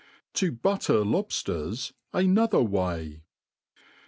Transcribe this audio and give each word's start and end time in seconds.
To 0.33 0.51
htttter 0.51 1.05
Lobfters 1.05 1.91
another 2.11 2.59
Way. 2.63 3.21